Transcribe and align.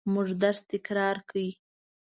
موږ 0.13 0.27
درس 0.41 0.59
تکرار 0.71 1.17
کړ. 1.29 1.39